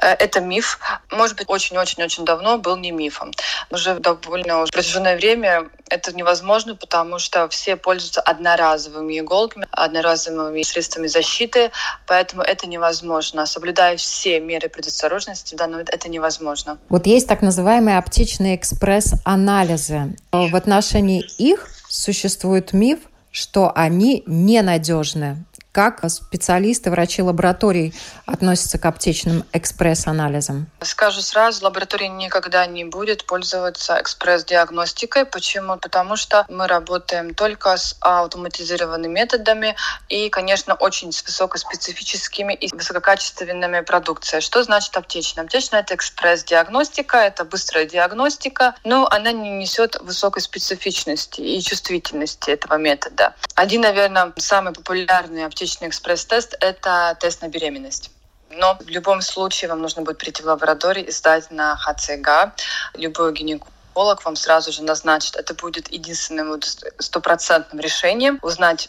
[0.01, 0.79] Э, это миф.
[1.11, 3.33] Может быть, очень-очень-очень давно был не мифом.
[3.71, 11.71] Уже довольно протяженное время это невозможно, потому что все пользуются одноразовыми иголками, одноразовыми средствами защиты,
[12.07, 13.47] поэтому это невозможно.
[13.47, 16.79] Соблюдая все меры предосторожности, да, но это невозможно.
[16.89, 20.17] Вот есть так называемые аптечные экспресс-анализы.
[20.33, 23.01] В отношении их существует миф,
[23.33, 25.45] что они ненадежны.
[25.73, 27.95] Как специалисты, врачи лабораторий
[28.27, 30.69] относятся к аптечным экспресс-анализам?
[30.81, 35.27] Скажу сразу, лаборатория никогда не будет пользоваться экспресс-диагностикой.
[35.27, 35.77] Почему?
[35.77, 39.77] Потому что мы работаем только с автоматизированными методами
[40.09, 44.41] и, конечно, очень с высокоспецифическими и высококачественными продукцией.
[44.41, 45.45] Что значит аптечная?
[45.45, 52.75] Аптечная– это экспресс-диагностика, это быстрая диагностика, но она не несет высокой специфичности и чувствительности этого
[52.75, 53.37] метода.
[53.55, 58.11] Один, наверное, самый популярный аптечный аптечный экспресс-тест– это тест на беременность.
[58.49, 62.55] Но в любом случае вам нужно будет прийти в лабораторию и сдать на ХЦГ.
[62.95, 65.37] Любой гинеколог вам сразу же назначит.
[65.37, 66.59] Это будет единственным
[66.99, 68.89] стопроцентным решением узнать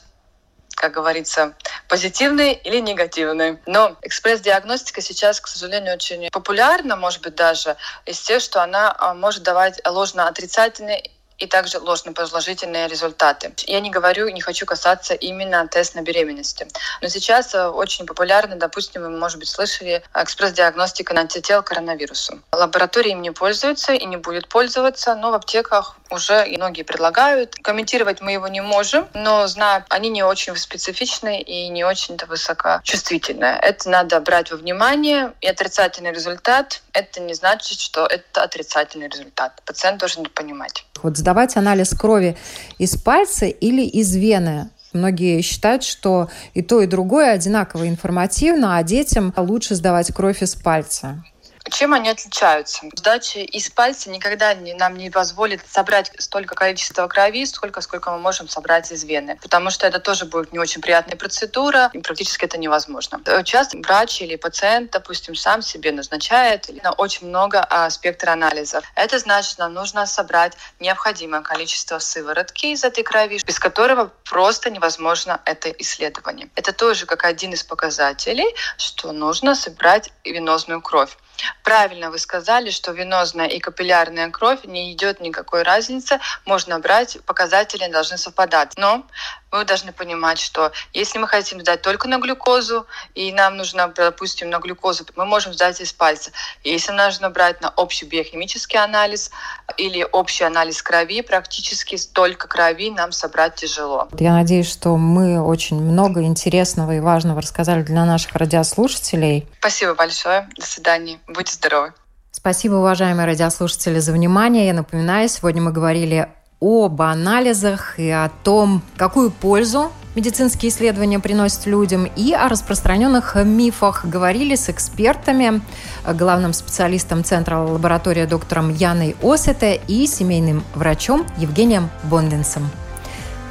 [0.74, 1.54] как говорится,
[1.90, 3.60] позитивный или негативный.
[3.68, 7.76] Но экспресс-диагностика сейчас, к сожалению, очень популярна, может быть, даже
[8.08, 11.12] из тех, что она а, может давать ложно-отрицательный
[11.42, 13.54] и также ложно-положительные результаты.
[13.66, 16.68] Я не говорю, не хочу касаться именно теста на беременности.
[17.02, 22.40] Но сейчас э, очень популярно, допустим, вы, может быть, слышали экспресс-диагностика на антител коронавирусу.
[22.52, 27.56] Лаборатории им не пользуются и не будет пользоваться, но в аптеках уже многие предлагают.
[27.56, 33.58] Комментировать мы его не можем, но знаю, они не очень специфичные и не очень-то высокочувствительные.
[33.62, 35.34] Это надо брать во внимание.
[35.42, 39.62] И отрицательный результат— это не значит, что это отрицательный результат.
[39.66, 40.86] Пациент должен это понимать.
[41.02, 42.36] Вот сдавать анализ крови
[42.78, 48.84] из пальца или из вены Многие считают, что и то, и другое одинаково информативно, а
[48.84, 51.24] детям лучше сдавать кровь из пальца.
[51.72, 52.82] Чем они отличаются?
[52.96, 58.20] Сдача из пальца никогда не, нам не позволит собрать столько количества крови, сколько, сколько мы
[58.20, 59.40] можем собрать из вены.
[59.42, 63.22] Потому что это тоже будет не очень приятная процедура, и практически это невозможно.
[63.46, 67.88] Часто врач или пациент, допустим, сам себе назначает на очень много а,
[68.28, 68.84] анализов.
[68.96, 75.42] Это значит, нам нужно собрать необходимое количество сыворотки из этой крови, без которого просто невозможно
[75.46, 76.50] это исследование.
[76.56, 81.18] Это тоже как один из показателей, что нужно собрать венозную кровь.
[81.64, 86.20] Правильно вы сказали, что венозная и капиллярная кровь не идет никакой разницы.
[86.46, 88.74] Можно брать, показатели должны совпадать.
[88.78, 89.06] Но
[89.52, 94.50] вы должны понимать, что если мы хотим сдать только на глюкозу, и нам нужно, допустим,
[94.50, 96.32] на глюкозу, мы можем сдать из пальца.
[96.64, 99.32] Если нужно брать на общий биохимический анализ
[99.78, 104.08] или общий анализ крови, практически столько крови нам собрать тяжело.
[104.18, 109.50] Я надеюсь, что мы очень много интересного и важного рассказали для наших радиослушателей.
[109.60, 110.48] Спасибо большое.
[110.58, 111.20] До свидания.
[111.34, 111.94] Будьте здоровы.
[112.32, 114.68] Спасибо, уважаемые радиослушатели, за внимание.
[114.68, 116.28] Я напоминаю, сегодня мы говорили
[116.60, 124.06] об анализах и о том, какую пользу медицинские исследования приносят людям, и о распространенных мифах
[124.06, 125.62] говорили с экспертами,
[126.06, 132.70] главным специалистом Центра лаборатории доктором Яной Осете и семейным врачом Евгением Бонденсом.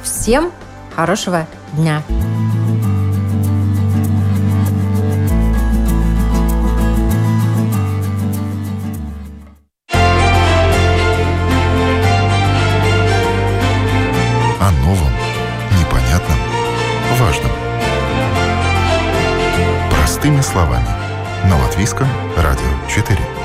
[0.03, 0.51] Всем
[0.95, 2.03] хорошего дня!
[20.51, 20.87] Словами.
[21.45, 23.40] На Латвийском радио 4.